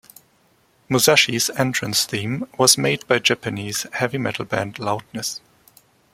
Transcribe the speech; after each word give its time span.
Musashi's 0.89 1.51
entrance 1.51 2.05
theme 2.05 2.47
was 2.57 2.75
made 2.75 3.05
by 3.07 3.19
Japanese 3.19 3.85
heavy 3.93 4.17
metal 4.17 4.45
band 4.45 4.79
Loudness. 4.79 5.41